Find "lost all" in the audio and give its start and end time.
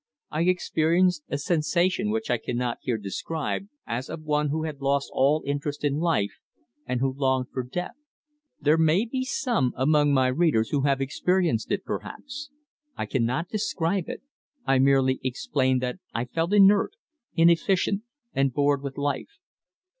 4.81-5.43